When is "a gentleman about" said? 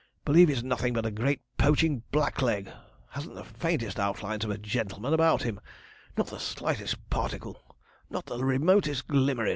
4.49-5.43